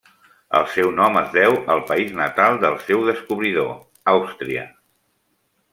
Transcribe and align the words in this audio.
El 0.59 0.63
seu 0.75 0.87
nom 0.99 1.19
es 1.21 1.29
deu 1.35 1.57
al 1.75 1.83
país 1.91 2.15
natal 2.23 2.59
del 2.65 2.81
seu 2.89 3.07
descobridor, 3.11 3.73
Àustria. 4.17 4.67